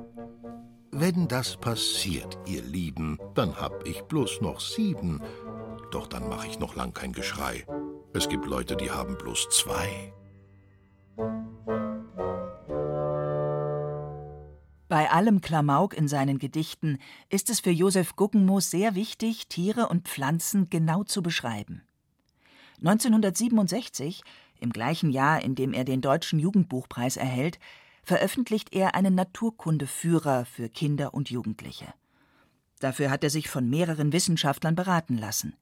Wenn 0.91 1.29
das 1.29 1.59
passiert, 1.59 2.39
ihr 2.47 2.63
Lieben, 2.63 3.19
dann 3.35 3.61
hab 3.61 3.87
ich 3.87 4.01
bloß 4.03 4.41
noch 4.41 4.61
sieben. 4.61 5.23
Doch 5.91 6.07
dann 6.07 6.29
mach 6.31 6.47
ich 6.47 6.59
noch 6.59 6.75
lang 6.75 6.95
kein 6.95 7.13
Geschrei. 7.13 7.67
Es 8.15 8.31
gibt 8.31 8.47
Leute, 8.47 8.75
die 8.75 8.91
haben 8.91 9.19
bloß 9.19 9.51
zwei. 9.51 10.15
Bei 14.89 15.11
allem 15.11 15.43
Klamauk 15.43 15.95
in 15.95 16.09
seinen 16.09 16.39
Gedichten 16.39 16.99
ist 17.29 17.51
es 17.51 17.61
für 17.61 17.71
Josef 17.71 18.17
Guggenmoos 18.17 18.71
sehr 18.71 18.95
wichtig, 18.95 19.47
Tiere 19.49 19.89
und 19.89 20.09
Pflanzen 20.09 20.71
genau 20.71 21.05
zu 21.05 21.23
beschreiben. 21.23 21.83
1967, 22.79 24.23
im 24.61 24.71
gleichen 24.73 25.11
Jahr, 25.11 25.43
in 25.43 25.55
dem 25.55 25.75
er 25.75 25.85
den 25.85 26.01
Deutschen 26.01 26.39
Jugendbuchpreis 26.39 27.19
erhält, 27.19 27.59
veröffentlicht 28.03 28.73
er 28.73 28.95
einen 28.95 29.15
Naturkundeführer 29.15 30.47
für 30.47 30.71
Kinder 30.71 31.13
und 31.13 31.29
Jugendliche. 31.29 31.93
Dafür 32.81 33.11
hat 33.11 33.23
er 33.25 33.31
sich 33.31 33.51
von 33.51 33.69
mehreren 33.69 34.13
Wissenschaftlern 34.15 34.75
beraten 34.75 35.19
lassen. 35.19 35.55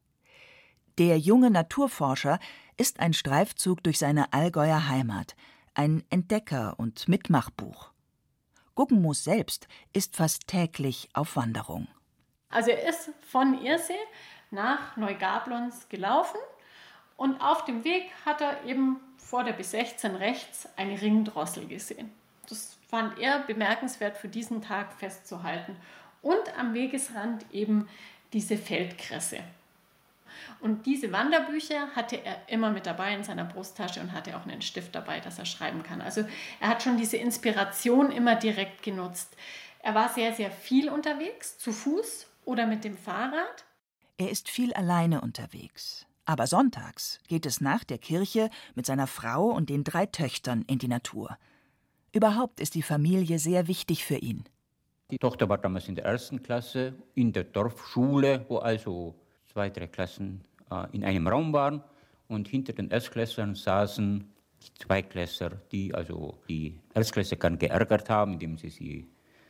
Der 0.99 1.19
junge 1.19 1.51
Naturforscher 1.51 2.39
ist 2.77 3.01
ein 3.01 3.13
Streifzug 3.13 3.83
durch 3.83 3.99
seine 3.99 4.33
Allgäuer 4.33 4.89
Heimat, 4.89 5.35
ein 5.75 6.05
Entdecker- 6.11 6.79
und 6.79 7.09
Mitmachbuch. 7.09 7.96
Guggenmoos 8.77 9.25
selbst 9.25 9.67
ist 9.93 10.15
fast 10.15 10.47
täglich 10.47 11.09
auf 11.15 11.35
Wanderung. 11.35 11.89
Also 12.51 12.71
er 12.71 12.89
ist 12.89 13.11
von 13.29 13.61
Irsee 13.63 13.95
nach 14.51 14.97
Neugablons 14.97 15.89
gelaufen 15.89 16.39
und 17.17 17.41
auf 17.41 17.65
dem 17.65 17.83
Weg 17.85 18.05
hat 18.25 18.41
er 18.41 18.65
eben 18.65 19.01
vor 19.17 19.43
der 19.43 19.59
B16 19.59 20.19
rechts 20.19 20.69
eine 20.77 21.01
Ringdrossel 21.01 21.67
gesehen. 21.67 22.13
Das 22.49 22.77
fand 22.87 23.19
er 23.19 23.41
bemerkenswert 23.41 24.17
für 24.17 24.29
diesen 24.29 24.63
Tag 24.63 24.93
festzuhalten. 24.93 25.77
Und 26.23 26.59
am 26.59 26.75
Wegesrand 26.75 27.45
eben 27.53 27.89
diese 28.33 28.57
Feldkresse. 28.57 29.39
Und 30.61 30.87
diese 30.87 31.13
Wanderbücher 31.13 31.89
hatte 31.95 32.17
er 32.25 32.49
immer 32.49 32.71
mit 32.71 32.87
dabei 32.87 33.15
in 33.15 33.25
seiner 33.25 33.45
Brusttasche 33.45 34.01
und 34.01 34.13
hatte 34.13 34.37
auch 34.37 34.47
einen 34.47 34.63
Stift 34.63 34.95
dabei, 34.95 35.21
dass 35.21 35.39
er 35.39 35.45
schreiben 35.45 35.83
kann. 35.83 36.01
Also 36.01 36.25
er 36.61 36.69
hat 36.69 36.83
schon 36.83 36.97
diese 36.97 37.17
Inspiration 37.17 38.11
immer 38.11 38.37
direkt 38.37 38.83
genutzt. 38.83 39.37
Er 39.83 39.95
war 39.95 40.09
sehr, 40.09 40.33
sehr 40.33 40.51
viel 40.51 40.89
unterwegs, 40.89 41.59
zu 41.59 41.73
Fuß 41.73 42.27
oder 42.45 42.67
mit 42.67 42.85
dem 42.85 42.97
Fahrrad. 42.97 43.65
Er 44.19 44.31
ist 44.31 44.49
viel 44.49 44.73
alleine 44.73 45.21
unterwegs. 45.21 46.07
Aber 46.25 46.47
sonntags 46.49 47.21
geht 47.29 47.47
es 47.47 47.61
nach 47.61 47.85
der 47.85 47.99
Kirche 47.99 48.51
mit 48.75 48.85
seiner 48.85 49.07
Frau 49.07 49.45
und 49.45 49.71
den 49.71 49.85
drei 49.85 50.07
Töchtern 50.07 50.65
in 50.67 50.79
die 50.79 50.89
Natur. 50.89 51.39
Überhaupt 52.13 52.61
ist 52.61 52.75
die 52.75 52.83
Familie 52.83 53.39
sehr 53.39 53.69
wichtig 53.69 54.05
für 54.05 54.17
ihn. 54.17 54.45
Die 55.11 55.19
Tochter 55.19 55.49
war 55.49 55.59
damals 55.59 55.87
in 55.87 55.95
der 55.95 56.05
ersten 56.05 56.43
Klasse 56.43 56.95
in 57.15 57.33
der 57.33 57.45
Dorfschule, 57.45 58.45
wo 58.49 58.59
also 58.59 59.15
zwei, 59.57 59.71
drei 59.71 59.87
Klassen 59.87 60.45
äh, 60.71 60.85
in 60.93 61.03
einem 61.03 61.27
Raum 61.27 61.51
waren 61.55 61.83
und 62.29 62.47
hinter 62.47 62.75
den 62.75 62.91
Erstklässlern 62.91 63.55
saßen 63.55 64.31
Zweiklässler, 64.79 65.53
die 65.73 65.95
also 65.95 66.37
die 66.47 66.79
Erstklässler 66.93 67.39
geärgert 67.39 68.11
haben, 68.11 68.35
indem 68.35 68.59
sie 68.59 68.69
sie 68.69 69.07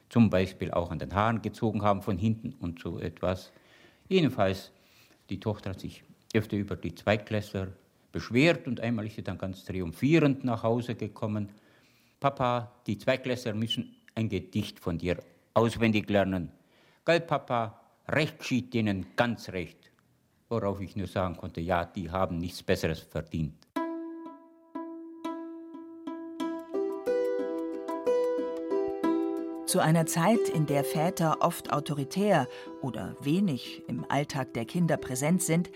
zum 0.09 0.31
Beispiel 0.31 0.71
auch 0.71 0.93
an 0.93 1.01
den 1.01 1.13
Haaren 1.13 1.43
gezogen 1.43 1.83
haben 1.83 2.03
von 2.03 2.19
hinten 2.19 2.53
und 2.61 2.79
so 2.79 3.01
etwas. 3.01 3.51
Jedenfalls, 4.07 4.71
die 5.29 5.41
Tochter 5.41 5.71
hat 5.71 5.81
sich 5.81 6.05
öfter 6.33 6.57
über 6.57 6.77
die 6.77 6.95
Zweitklässler 6.95 7.73
beschwert 8.13 8.69
und 8.69 8.79
einmal 8.79 9.07
ist 9.07 9.17
sie 9.17 9.25
dann 9.25 9.39
ganz 9.39 9.65
triumphierend 9.65 10.45
nach 10.45 10.63
Hause 10.63 10.95
gekommen. 10.95 11.49
Papa, 12.21 12.71
die 12.87 12.97
Zweitklässler 12.97 13.55
müssen 13.55 13.97
ein 14.15 14.29
Gedicht 14.29 14.79
von 14.79 14.99
dir 14.99 15.19
auswendig 15.55 16.09
lernen. 16.09 16.53
Gell, 17.05 17.23
Papa, 17.23 17.81
recht 18.07 18.39
geschieht 18.39 18.73
denen 18.73 19.07
ganz 19.17 19.49
recht 19.49 19.87
worauf 20.49 20.81
ich 20.81 20.97
nur 20.97 21.07
sagen 21.07 21.37
konnte, 21.37 21.61
ja, 21.61 21.85
die 21.85 22.11
haben 22.11 22.39
nichts 22.39 22.63
Besseres 22.63 23.01
verdient. 23.01 23.67
Zu 29.67 29.81
einer 29.81 30.07
Zeit, 30.07 30.49
in 30.49 30.67
der 30.67 30.85
Väter 30.85 31.39
oft 31.41 31.73
autoritär 31.73 32.49
oder 32.83 33.17
wenig 33.21 33.83
im 33.89 34.07
Alltag 34.09 34.55
der 34.55 34.65
Kinder 34.65 34.97
präsent 34.97 35.43
sind, 35.43 35.71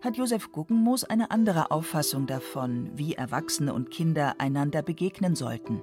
hat 0.00 0.16
Josef 0.16 0.52
Guggenmoos 0.52 1.04
eine 1.04 1.30
andere 1.30 1.70
Auffassung 1.70 2.26
davon, 2.26 2.90
wie 2.94 3.14
Erwachsene 3.14 3.74
und 3.74 3.90
Kinder 3.90 4.36
einander 4.38 4.82
begegnen 4.82 5.34
sollten. 5.34 5.82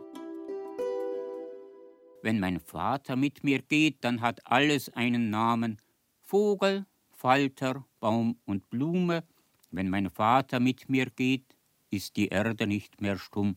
Wenn 2.22 2.40
mein 2.40 2.60
Vater 2.60 3.16
mit 3.16 3.44
mir 3.44 3.62
geht, 3.62 4.04
dann 4.04 4.22
hat 4.22 4.40
alles 4.46 4.90
einen 4.94 5.30
Namen. 5.30 5.78
Vogel, 6.22 6.86
Falter, 7.12 7.86
Baum 8.00 8.38
und 8.46 8.70
Blume, 8.70 9.24
wenn 9.72 9.90
mein 9.90 10.10
Vater 10.10 10.60
mit 10.60 10.90
mir 10.90 11.08
geht, 11.08 11.56
ist 11.90 12.16
die 12.16 12.28
Erde 12.28 12.68
nicht 12.68 13.02
mehr 13.02 13.18
stumm. 13.18 13.56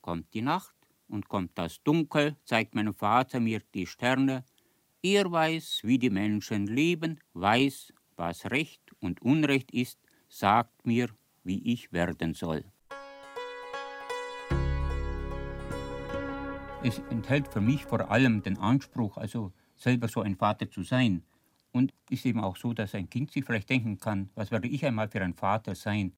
Kommt 0.00 0.32
die 0.34 0.42
Nacht 0.42 0.74
und 1.08 1.28
kommt 1.28 1.52
das 1.56 1.82
Dunkel, 1.82 2.36
zeigt 2.44 2.74
mein 2.74 2.92
Vater 2.92 3.40
mir 3.40 3.60
die 3.74 3.86
Sterne. 3.86 4.44
Er 5.02 5.30
weiß, 5.30 5.80
wie 5.84 5.98
die 5.98 6.10
Menschen 6.10 6.66
leben, 6.66 7.20
weiß, 7.34 7.92
was 8.16 8.50
Recht 8.50 8.82
und 9.00 9.20
Unrecht 9.22 9.72
ist, 9.72 9.98
sagt 10.28 10.86
mir, 10.86 11.08
wie 11.44 11.72
ich 11.72 11.92
werden 11.92 12.34
soll. 12.34 12.64
Es 16.84 16.98
enthält 17.10 17.48
für 17.48 17.60
mich 17.60 17.84
vor 17.84 18.10
allem 18.10 18.42
den 18.42 18.58
Anspruch, 18.58 19.16
also 19.16 19.52
selber 19.76 20.08
so 20.08 20.20
ein 20.20 20.36
Vater 20.36 20.68
zu 20.68 20.82
sein. 20.82 21.22
Und 21.72 21.92
ist 22.10 22.26
eben 22.26 22.40
auch 22.40 22.56
so, 22.56 22.74
dass 22.74 22.94
ein 22.94 23.08
Kind 23.08 23.32
sich 23.32 23.44
vielleicht 23.44 23.70
denken 23.70 23.98
kann, 23.98 24.30
was 24.34 24.50
werde 24.50 24.68
ich 24.68 24.84
einmal 24.84 25.08
für 25.08 25.22
ein 25.22 25.34
Vater 25.34 25.74
sein? 25.74 26.12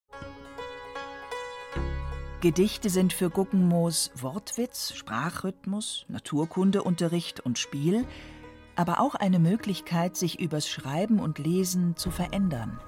Gedichte 2.41 2.91
sind 2.91 3.13
für 3.13 3.31
Guggenmoos 3.31 4.11
Wortwitz, 4.17 4.93
Sprachrhythmus, 4.95 6.05
Naturkundeunterricht 6.09 7.41
und 7.41 7.59
Spiel, 7.59 8.05
aber 8.77 9.01
auch 9.01 9.15
eine 9.15 9.39
Möglichkeit, 9.39 10.17
sich 10.17 10.41
übers 10.41 10.69
Schreiben 10.69 11.21
und 11.21 11.39
Lesen 11.39 11.97
zu 11.97 12.11
verändern. 12.11 12.79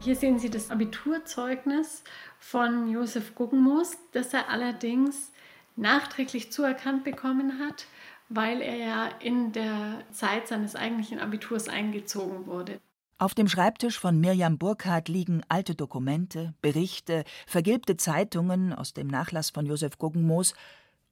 Hier 0.00 0.16
sehen 0.16 0.38
Sie 0.38 0.50
das 0.50 0.70
Abiturzeugnis 0.70 2.02
von 2.38 2.90
Josef 2.90 3.34
Guggenmoos, 3.34 3.92
das 4.12 4.34
er 4.34 4.48
allerdings 4.48 5.30
nachträglich 5.76 6.50
zuerkannt 6.52 7.04
bekommen 7.04 7.58
hat, 7.58 7.86
weil 8.28 8.60
er 8.60 8.76
ja 8.76 9.08
in 9.20 9.52
der 9.52 10.02
Zeit 10.10 10.48
seines 10.48 10.76
eigentlichen 10.76 11.18
Abiturs 11.18 11.68
eingezogen 11.68 12.46
wurde. 12.46 12.80
Auf 13.16 13.34
dem 13.34 13.48
Schreibtisch 13.48 13.98
von 13.98 14.18
Mirjam 14.18 14.58
Burkhardt 14.58 15.08
liegen 15.08 15.42
alte 15.48 15.74
Dokumente, 15.74 16.54
Berichte, 16.60 17.24
vergilbte 17.46 17.96
Zeitungen 17.96 18.72
aus 18.72 18.92
dem 18.92 19.06
Nachlass 19.06 19.50
von 19.50 19.66
Josef 19.66 19.98
Guggenmoos 19.98 20.54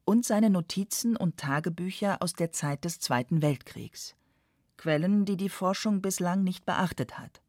und 0.04 0.24
seine 0.24 0.50
Notizen 0.50 1.16
und 1.16 1.36
Tagebücher 1.36 2.20
aus 2.20 2.32
der 2.32 2.50
Zeit 2.50 2.84
des 2.84 2.98
Zweiten 2.98 3.40
Weltkriegs. 3.40 4.16
Quellen, 4.76 5.24
die 5.24 5.36
die 5.36 5.48
Forschung 5.48 6.02
bislang 6.02 6.42
nicht 6.42 6.66
beachtet 6.66 7.18
hat. 7.18 7.40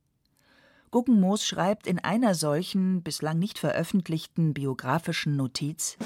Guggenmoos 0.92 1.48
schreibt 1.48 1.88
in 1.88 1.98
einer 1.98 2.36
solchen, 2.36 3.02
bislang 3.02 3.40
nicht 3.40 3.58
veröffentlichten 3.58 4.54
biografischen 4.54 5.36
Notiz 5.36 5.98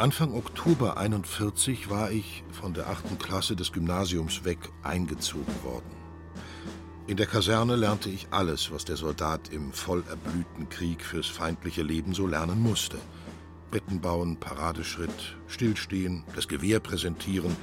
Anfang 0.00 0.32
Oktober 0.32 0.96
41 0.96 1.90
war 1.90 2.10
ich 2.10 2.42
von 2.52 2.72
der 2.72 2.88
achten 2.88 3.18
Klasse 3.18 3.54
des 3.54 3.70
Gymnasiums 3.70 4.46
weg 4.46 4.56
eingezogen 4.82 5.62
worden. 5.62 5.94
In 7.06 7.18
der 7.18 7.26
Kaserne 7.26 7.76
lernte 7.76 8.08
ich 8.08 8.28
alles, 8.30 8.72
was 8.72 8.86
der 8.86 8.96
Soldat 8.96 9.50
im 9.50 9.74
voll 9.74 10.02
erblühten 10.08 10.70
Krieg 10.70 11.04
fürs 11.04 11.26
feindliche 11.26 11.82
Leben 11.82 12.14
so 12.14 12.26
lernen 12.26 12.62
musste. 12.62 12.96
Betten 13.70 14.00
bauen, 14.00 14.38
Paradeschritt, 14.40 15.36
stillstehen, 15.48 16.24
das 16.34 16.48
Gewehr 16.48 16.80
präsentieren 16.80 17.54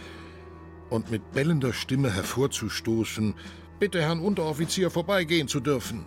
und 0.92 1.10
mit 1.10 1.32
bellender 1.32 1.74
Stimme 1.74 2.12
hervorzustoßen, 2.12 3.34
bitte 3.80 4.00
Herrn 4.00 4.20
Unteroffizier 4.20 4.92
vorbeigehen 4.92 5.48
zu 5.48 5.60
dürfen. 5.60 6.06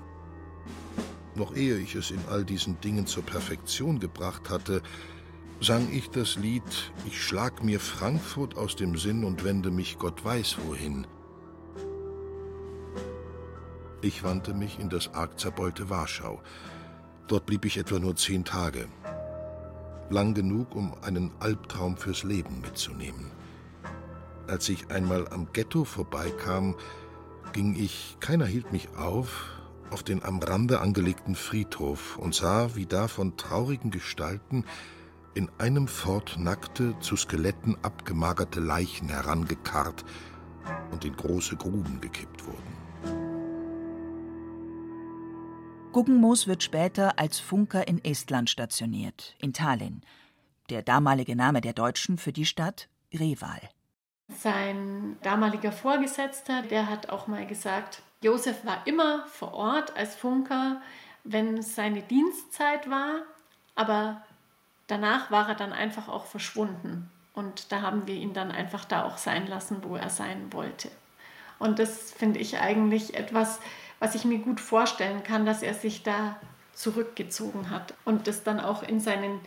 Noch 1.35 1.57
ehe 1.57 1.77
ich 1.79 1.97
es 1.97 2.13
in 2.13 2.21
all 2.31 2.45
diesen 2.45 2.81
Dingen 2.81 3.09
zur 3.09 3.25
Perfektion 3.25 3.99
gebracht 3.99 4.49
hatte, 4.49 4.81
sang 5.61 5.93
ich 5.93 6.09
das 6.11 6.37
Lied 6.37 6.93
Ich 7.07 7.23
schlag 7.23 7.63
mir 7.63 7.81
Frankfurt 7.81 8.57
aus 8.57 8.77
dem 8.77 8.97
Sinn 8.97 9.25
und 9.25 9.45
wende 9.45 9.71
mich 9.71 9.99
Gott 9.99 10.25
weiß 10.25 10.57
wohin. 10.67 11.07
Ich 14.01 14.25
wandte 14.25 14.55
mich 14.55 14.79
in 14.79 14.89
das 14.89 15.13
arg 15.13 15.39
zerbeulte 15.39 15.91
Warschau. 15.91 16.41
Dort 17.29 17.45
blieb 17.45 17.67
ich 17.67 17.77
etwa 17.77 17.99
nur 17.99 18.17
zehn 18.17 18.45
Tage. 18.45 18.89
Lang 20.09 20.33
genug, 20.33 20.75
um 20.75 20.95
einen 21.03 21.31
Albtraum 21.41 21.99
fürs 21.99 22.25
Leben 22.25 22.63
mitzunehmen. 22.63 23.31
Als 24.49 24.69
ich 24.71 24.91
einmal 24.91 25.29
am 25.29 25.53
Ghetto 25.53 25.85
vorbeikam, 25.85 26.75
ging 27.53 27.77
ich, 27.77 28.17
keiner 28.19 28.47
hielt 28.47 28.73
mich 28.73 28.89
auf, 28.97 29.51
auf 29.91 30.03
den 30.03 30.25
am 30.25 30.39
Rande 30.39 30.81
angelegten 30.81 31.35
Friedhof 31.35 32.17
und 32.17 32.35
sah, 32.35 32.75
wie 32.75 32.87
da 32.87 33.07
von 33.07 33.37
traurigen 33.37 33.91
Gestalten 33.91 34.65
in 35.35 35.51
einem 35.59 35.89
Fort 35.89 36.37
nackte, 36.39 36.99
zu 37.01 37.17
Skeletten 37.17 37.77
abgemagerte 37.83 38.61
Leichen 38.61 39.09
herangekarrt 39.09 40.05
und 40.91 41.05
in 41.05 41.17
große 41.17 41.57
Gruben 41.57 42.01
gekippt 42.01 42.47
wurden. 42.47 42.81
Guggenmoos 45.93 46.47
wird 46.47 46.63
später 46.63 47.19
als 47.19 47.41
Funker 47.41 47.89
in 47.89 48.05
Estland 48.05 48.49
stationiert, 48.49 49.35
in 49.39 49.53
Tallinn. 49.53 50.03
Der 50.69 50.83
damalige 50.83 51.35
Name 51.35 51.61
der 51.61 51.73
Deutschen 51.73 52.17
für 52.17 52.33
die 52.33 52.47
Stadt 52.47 52.89
Reval. 53.13 53.61
Sein 54.29 55.17
damaliger 55.23 55.73
Vorgesetzter, 55.73 56.63
der 56.63 56.89
hat 56.89 57.09
auch 57.09 57.27
mal 57.27 57.45
gesagt, 57.45 58.03
Josef 58.23 58.65
war 58.65 58.87
immer 58.87 59.27
vor 59.27 59.53
Ort 59.53 59.97
als 59.97 60.15
Funker, 60.15 60.81
wenn 61.25 61.61
seine 61.63 62.03
Dienstzeit 62.03 62.89
war, 62.89 63.23
aber 63.75 64.23
danach 64.91 65.31
war 65.31 65.49
er 65.49 65.55
dann 65.55 65.73
einfach 65.73 66.09
auch 66.09 66.27
verschwunden. 66.27 67.11
Und 67.33 67.73
da 67.73 67.83
haben 67.83 68.07
wir 68.07 68.15
ihn 68.15 68.33
dann 68.33 68.51
einfach 68.51 68.85
da 68.85 69.05
auch 69.05 69.19
sein 69.19 69.47
lassen, 69.47 69.83
wo 69.83 69.97
er 69.97 70.11
sein 70.11 70.53
wollte. 70.53 70.91
Und 71.59 71.79
das 71.79 72.13
finde 72.13 72.41
ich 72.41 72.59
eigentlich 72.59 73.15
etwas, 73.15 73.61
was 73.99 74.15
ich 74.15 74.25
mir 74.25 74.39
gut 74.39 74.61
vorstellen 74.61 75.23
kann, 75.23 75.47
dass 75.47 75.63
er 75.63 75.75
sich 75.75 76.03
da 76.03 76.37
zurückgezogen 76.73 77.71
hat 77.71 77.95
und 78.05 78.27
das 78.27 78.43
dann 78.43 78.59
auch 78.59 78.83
in 78.83 78.99
seinen 79.01 79.41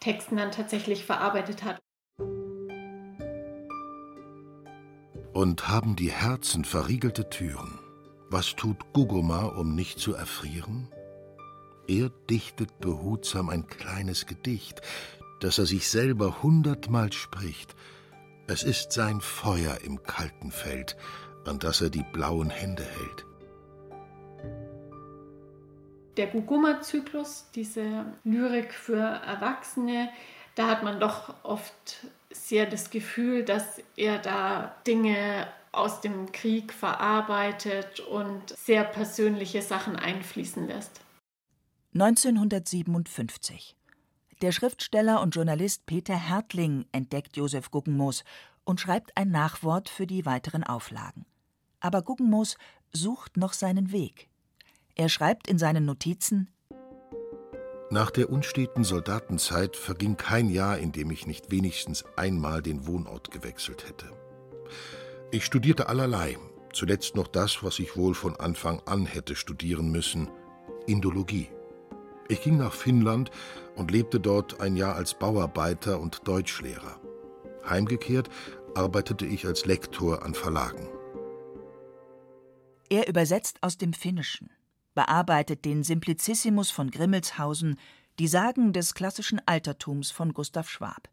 Texten 0.00 0.36
dann 0.36 0.50
tatsächlich 0.50 1.04
verarbeitet 1.04 1.62
hat. 1.62 1.78
Und 5.32 5.68
haben 5.68 5.94
die 5.96 6.10
Herzen 6.10 6.64
verriegelte 6.64 7.30
Türen? 7.30 7.78
Was 8.30 8.56
tut 8.56 8.92
Gugoma, 8.92 9.44
um 9.44 9.74
nicht 9.74 9.98
zu 9.98 10.14
erfrieren? 10.14 10.88
Er 11.86 12.10
dichtet 12.28 12.80
behutsam 12.80 13.48
ein 13.50 13.66
kleines 13.66 14.26
Gedicht, 14.26 14.80
das 15.40 15.58
er 15.58 15.66
sich 15.66 15.88
selber 15.88 16.42
hundertmal 16.42 17.12
spricht. 17.12 17.74
Es 18.46 18.62
ist 18.62 18.92
sein 18.92 19.20
Feuer 19.20 19.78
im 19.84 20.02
kalten 20.02 20.50
Feld, 20.50 20.96
an 21.46 21.58
das 21.58 21.80
er 21.80 21.90
die 21.90 22.04
blauen 22.12 22.50
Hände 22.50 22.84
hält. 22.84 23.26
Der 26.16 26.26
Guguma-Zyklus, 26.26 27.46
diese 27.54 28.04
Lyrik 28.24 28.74
für 28.74 29.00
Erwachsene, 29.00 30.10
da 30.54 30.66
hat 30.66 30.82
man 30.82 31.00
doch 31.00 31.32
oft 31.44 32.06
sehr 32.30 32.66
das 32.66 32.90
Gefühl, 32.90 33.44
dass 33.44 33.80
er 33.96 34.18
da 34.18 34.74
Dinge 34.86 35.46
aus 35.72 36.00
dem 36.00 36.32
Krieg 36.32 36.72
verarbeitet 36.72 38.00
und 38.00 38.50
sehr 38.50 38.84
persönliche 38.84 39.62
Sachen 39.62 39.96
einfließen 39.96 40.66
lässt. 40.66 41.00
1957. 41.92 43.74
Der 44.42 44.52
Schriftsteller 44.52 45.20
und 45.20 45.34
Journalist 45.34 45.86
Peter 45.86 46.14
Hertling 46.14 46.86
entdeckt 46.92 47.36
Josef 47.36 47.72
Guggenmoos 47.72 48.22
und 48.62 48.80
schreibt 48.80 49.16
ein 49.16 49.32
Nachwort 49.32 49.88
für 49.88 50.06
die 50.06 50.24
weiteren 50.24 50.62
Auflagen. 50.62 51.26
Aber 51.80 52.02
Guggenmoos 52.02 52.56
sucht 52.92 53.36
noch 53.36 53.52
seinen 53.52 53.90
Weg. 53.90 54.28
Er 54.94 55.08
schreibt 55.08 55.48
in 55.48 55.58
seinen 55.58 55.84
Notizen 55.84 56.48
Nach 57.90 58.12
der 58.12 58.30
unsteten 58.30 58.84
Soldatenzeit 58.84 59.76
verging 59.76 60.16
kein 60.16 60.48
Jahr, 60.48 60.78
in 60.78 60.92
dem 60.92 61.10
ich 61.10 61.26
nicht 61.26 61.50
wenigstens 61.50 62.04
einmal 62.16 62.62
den 62.62 62.86
Wohnort 62.86 63.32
gewechselt 63.32 63.88
hätte. 63.88 64.12
Ich 65.32 65.44
studierte 65.44 65.88
allerlei, 65.88 66.38
zuletzt 66.72 67.16
noch 67.16 67.26
das, 67.26 67.64
was 67.64 67.80
ich 67.80 67.96
wohl 67.96 68.14
von 68.14 68.36
Anfang 68.36 68.80
an 68.86 69.06
hätte 69.06 69.34
studieren 69.34 69.90
müssen 69.90 70.28
Indologie. 70.86 71.48
Ich 72.30 72.42
ging 72.42 72.58
nach 72.58 72.72
Finnland 72.72 73.32
und 73.74 73.90
lebte 73.90 74.20
dort 74.20 74.60
ein 74.60 74.76
Jahr 74.76 74.94
als 74.94 75.14
Bauarbeiter 75.14 75.98
und 75.98 76.28
Deutschlehrer. 76.28 77.00
Heimgekehrt 77.68 78.30
arbeitete 78.76 79.26
ich 79.26 79.46
als 79.46 79.66
Lektor 79.66 80.22
an 80.22 80.34
Verlagen. 80.34 80.88
Er 82.88 83.08
übersetzt 83.08 83.60
aus 83.62 83.78
dem 83.78 83.92
Finnischen, 83.92 84.50
bearbeitet 84.94 85.64
den 85.64 85.82
Simplicissimus 85.82 86.70
von 86.70 86.92
Grimmelshausen, 86.92 87.80
die 88.20 88.28
Sagen 88.28 88.72
des 88.72 88.94
klassischen 88.94 89.40
Altertums 89.46 90.12
von 90.12 90.32
Gustav 90.32 90.70
Schwab. 90.70 91.08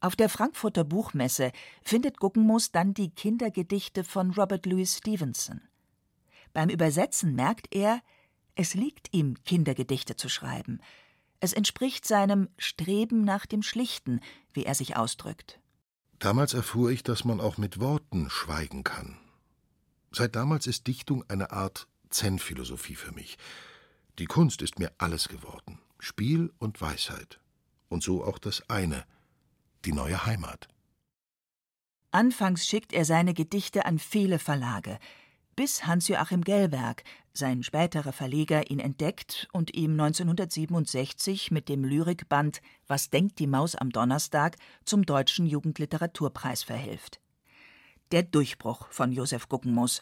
Auf 0.00 0.16
der 0.16 0.28
Frankfurter 0.28 0.82
Buchmesse 0.82 1.52
findet 1.84 2.18
Guggenmoos 2.18 2.72
dann 2.72 2.92
die 2.92 3.10
Kindergedichte 3.10 4.02
von 4.02 4.32
Robert 4.32 4.66
Louis 4.66 4.96
Stevenson. 4.98 5.60
Beim 6.52 6.70
Übersetzen 6.70 7.36
merkt 7.36 7.72
er, 7.72 8.00
es 8.56 8.74
liegt 8.74 9.12
ihm, 9.12 9.36
Kindergedichte 9.44 10.16
zu 10.16 10.28
schreiben. 10.28 10.80
Es 11.38 11.52
entspricht 11.52 12.06
seinem 12.06 12.48
Streben 12.58 13.22
nach 13.22 13.46
dem 13.46 13.62
Schlichten, 13.62 14.20
wie 14.52 14.64
er 14.64 14.74
sich 14.74 14.96
ausdrückt. 14.96 15.60
Damals 16.18 16.54
erfuhr 16.54 16.90
ich, 16.90 17.02
dass 17.02 17.24
man 17.24 17.40
auch 17.40 17.58
mit 17.58 17.78
Worten 17.78 18.30
schweigen 18.30 18.82
kann. 18.82 19.18
Seit 20.10 20.34
damals 20.34 20.66
ist 20.66 20.86
Dichtung 20.86 21.22
eine 21.28 21.52
Art 21.52 21.86
Zen-Philosophie 22.08 22.94
für 22.94 23.12
mich. 23.12 23.36
Die 24.18 24.24
Kunst 24.24 24.62
ist 24.62 24.78
mir 24.78 24.90
alles 24.96 25.28
geworden. 25.28 25.78
Spiel 25.98 26.50
und 26.58 26.80
Weisheit. 26.80 27.38
Und 27.90 28.02
so 28.02 28.24
auch 28.24 28.38
das 28.38 28.68
eine, 28.70 29.04
die 29.84 29.92
neue 29.92 30.24
Heimat. 30.24 30.68
Anfangs 32.10 32.66
schickt 32.66 32.94
er 32.94 33.04
seine 33.04 33.34
Gedichte 33.34 33.84
an 33.84 33.98
viele 33.98 34.38
Verlage, 34.38 34.98
bis 35.56 35.86
Hans-Joachim 35.86 36.44
Gellberg, 36.44 37.02
sein 37.32 37.62
späterer 37.62 38.12
Verleger, 38.12 38.70
ihn 38.70 38.78
entdeckt 38.78 39.48
und 39.52 39.74
ihm 39.74 39.92
1967 39.92 41.50
mit 41.50 41.68
dem 41.68 41.84
Lyrikband 41.84 42.60
Was 42.86 43.10
denkt 43.10 43.38
die 43.38 43.46
Maus 43.46 43.74
am 43.74 43.90
Donnerstag 43.90 44.56
zum 44.84 45.04
Deutschen 45.04 45.46
Jugendliteraturpreis 45.46 46.62
verhilft. 46.62 47.20
Der 48.12 48.22
Durchbruch 48.22 48.86
von 48.90 49.12
Josef 49.12 49.48
Guggenmoos, 49.48 50.00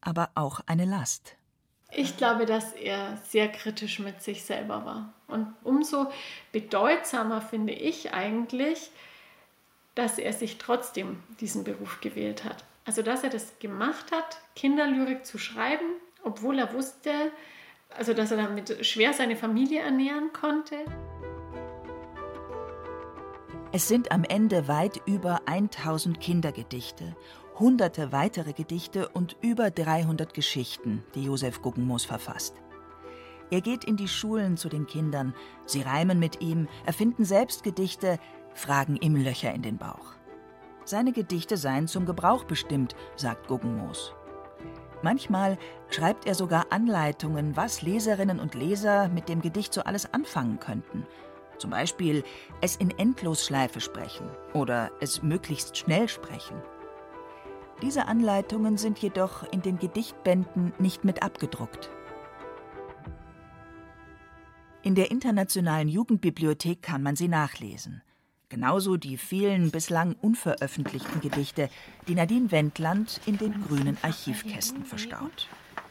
aber 0.00 0.30
auch 0.34 0.60
eine 0.66 0.84
Last. 0.84 1.36
Ich 1.92 2.16
glaube, 2.16 2.46
dass 2.46 2.72
er 2.72 3.16
sehr 3.28 3.48
kritisch 3.48 3.98
mit 3.98 4.22
sich 4.22 4.44
selber 4.44 4.84
war. 4.84 5.14
Und 5.26 5.52
umso 5.64 6.12
bedeutsamer 6.52 7.40
finde 7.40 7.72
ich 7.72 8.12
eigentlich, 8.12 8.90
dass 9.94 10.18
er 10.18 10.32
sich 10.32 10.58
trotzdem 10.58 11.22
diesen 11.40 11.64
Beruf 11.64 12.00
gewählt 12.00 12.44
hat. 12.44 12.64
Also, 12.84 13.02
dass 13.02 13.22
er 13.22 13.30
das 13.30 13.58
gemacht 13.58 14.10
hat, 14.12 14.40
Kinderlyrik 14.56 15.24
zu 15.24 15.38
schreiben, 15.38 15.86
obwohl 16.24 16.58
er 16.58 16.72
wusste, 16.72 17.10
also 17.96 18.14
dass 18.14 18.30
er 18.30 18.38
damit 18.38 18.84
schwer 18.84 19.12
seine 19.12 19.36
Familie 19.36 19.80
ernähren 19.80 20.32
konnte. 20.32 20.76
Es 23.72 23.86
sind 23.86 24.10
am 24.10 24.24
Ende 24.24 24.66
weit 24.66 25.00
über 25.06 25.42
1000 25.46 26.20
Kindergedichte, 26.20 27.16
hunderte 27.58 28.10
weitere 28.10 28.52
Gedichte 28.52 29.08
und 29.08 29.36
über 29.42 29.70
300 29.70 30.34
Geschichten, 30.34 31.04
die 31.14 31.24
Josef 31.24 31.62
Guggenmoos 31.62 32.04
verfasst. 32.04 32.56
Er 33.50 33.60
geht 33.60 33.84
in 33.84 33.96
die 33.96 34.08
Schulen 34.08 34.56
zu 34.56 34.68
den 34.68 34.86
Kindern, 34.86 35.34
sie 35.66 35.82
reimen 35.82 36.18
mit 36.18 36.40
ihm, 36.40 36.68
erfinden 36.86 37.24
selbst 37.24 37.62
Gedichte, 37.62 38.18
fragen 38.54 38.96
ihm 38.96 39.16
Löcher 39.16 39.52
in 39.52 39.62
den 39.62 39.76
Bauch. 39.76 40.19
Seine 40.84 41.12
Gedichte 41.12 41.56
seien 41.56 41.86
zum 41.86 42.06
Gebrauch 42.06 42.44
bestimmt, 42.44 42.96
sagt 43.16 43.48
Guggenmoos. 43.48 44.14
Manchmal 45.02 45.56
schreibt 45.88 46.26
er 46.26 46.34
sogar 46.34 46.66
Anleitungen, 46.70 47.56
was 47.56 47.82
Leserinnen 47.82 48.38
und 48.38 48.54
Leser 48.54 49.08
mit 49.08 49.28
dem 49.28 49.40
Gedicht 49.40 49.72
so 49.72 49.82
alles 49.82 50.12
anfangen 50.12 50.60
könnten. 50.60 51.06
Zum 51.58 51.70
Beispiel 51.70 52.22
es 52.60 52.76
in 52.76 52.90
Endlosschleife 52.90 53.80
sprechen 53.80 54.28
oder 54.54 54.90
es 55.00 55.22
möglichst 55.22 55.76
schnell 55.76 56.08
sprechen. 56.08 56.56
Diese 57.82 58.06
Anleitungen 58.06 58.76
sind 58.76 58.98
jedoch 58.98 59.50
in 59.52 59.62
den 59.62 59.78
Gedichtbänden 59.78 60.74
nicht 60.78 61.04
mit 61.04 61.22
abgedruckt. 61.22 61.90
In 64.82 64.94
der 64.94 65.10
Internationalen 65.10 65.88
Jugendbibliothek 65.88 66.82
kann 66.82 67.02
man 67.02 67.16
sie 67.16 67.28
nachlesen. 67.28 68.02
Genauso 68.50 68.96
die 68.96 69.16
vielen 69.16 69.70
bislang 69.70 70.16
unveröffentlichten 70.20 71.20
Gedichte, 71.20 71.70
die 72.08 72.16
Nadine 72.16 72.50
Wendland 72.50 73.20
in 73.24 73.38
den 73.38 73.64
grünen 73.64 73.96
Archivkästen 74.02 74.84
verstaut. 74.84 75.48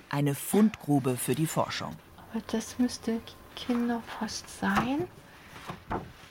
Eine 0.09 0.35
Fundgrube 0.35 1.15
für 1.15 1.35
die 1.35 1.47
Forschung. 1.47 1.95
Aber 2.31 2.43
das 2.51 2.77
müsste 2.77 3.21
Kinderpost 3.55 4.59
sein. 4.59 5.07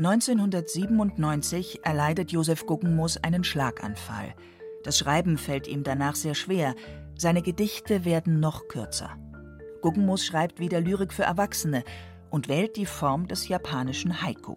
1997 0.00 1.84
erleidet 1.84 2.32
Josef 2.32 2.64
Guggenmoos 2.64 3.18
einen 3.18 3.44
Schlaganfall. 3.44 4.34
Das 4.82 4.96
Schreiben 4.96 5.36
fällt 5.36 5.68
ihm 5.68 5.82
danach 5.82 6.14
sehr 6.14 6.34
schwer. 6.34 6.74
Seine 7.18 7.42
Gedichte 7.42 8.06
werden 8.06 8.40
noch 8.40 8.66
kürzer. 8.68 9.18
Guggenmoos 9.82 10.24
schreibt 10.24 10.58
wieder 10.58 10.80
Lyrik 10.80 11.12
für 11.12 11.24
Erwachsene 11.24 11.84
und 12.30 12.48
wählt 12.48 12.76
die 12.76 12.86
Form 12.86 13.28
des 13.28 13.48
japanischen 13.48 14.22
Haiku. 14.22 14.56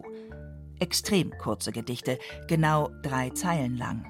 Extrem 0.78 1.30
kurze 1.36 1.72
Gedichte, 1.72 2.18
genau 2.48 2.88
drei 3.02 3.28
Zeilen 3.28 3.76
lang. 3.76 4.06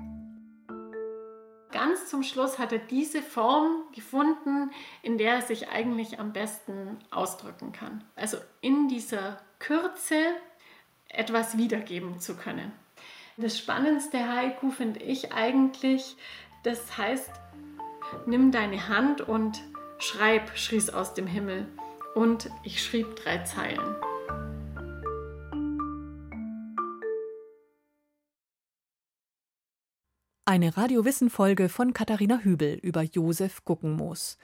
Ganz 1.73 2.09
zum 2.09 2.23
Schluss 2.23 2.61
hat 2.61 2.71
er 2.71 2.79
diese 2.79 3.21
Form 3.21 3.83
gefunden, 3.93 4.71
in 5.03 5.19
der 5.19 5.35
er 5.35 5.43
sich 5.43 5.69
eigentlich 5.69 6.21
am 6.21 6.33
besten 6.33 7.01
ausdrücken 7.11 7.73
kann. 7.73 8.05
Also 8.15 8.37
in 8.61 8.87
dieser 8.87 9.39
Kürze 9.59 10.15
etwas 11.17 11.57
wiedergeben 11.57 12.21
zu 12.21 12.37
können. 12.37 12.73
Das 13.37 13.59
spannendste 13.59 14.29
Haiku 14.29 14.71
finde 14.71 15.01
ich 15.01 15.33
eigentlich, 15.33 16.17
das 16.63 16.97
heißt, 16.97 17.31
nimm 18.27 18.53
deine 18.53 18.89
Hand 18.89 19.21
und 19.21 19.61
schreib, 19.99 20.57
schrie 20.57 20.77
es 20.77 20.91
aus 20.91 21.15
dem 21.15 21.27
Himmel. 21.27 21.67
Und 22.15 22.49
ich 22.63 22.81
schrieb 22.81 23.17
drei 23.17 23.39
Zeilen. 23.39 23.97
Eine 30.47 30.77
Radiowissen-Folge 30.77 31.69
von 31.69 31.93
Katharina 31.95 32.39
Hübel 32.39 32.75
über 32.75 33.03
Josef 33.03 33.65
Guckenmoos. 33.65 34.39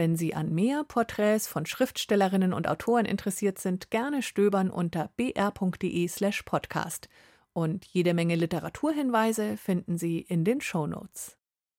Wenn 0.00 0.16
Sie 0.16 0.34
an 0.34 0.50
mehr 0.54 0.82
Porträts 0.82 1.46
von 1.46 1.66
Schriftstellerinnen 1.66 2.54
und 2.54 2.66
Autoren 2.66 3.04
interessiert 3.04 3.58
sind, 3.58 3.90
gerne 3.90 4.22
stöbern 4.22 4.70
unter 4.70 5.10
br.de/podcast. 5.14 7.10
Und 7.52 7.84
jede 7.84 8.14
Menge 8.14 8.34
Literaturhinweise 8.36 9.58
finden 9.58 9.98
Sie 9.98 10.20
in 10.20 10.42
den 10.42 10.62
Shownotes. 10.62 11.36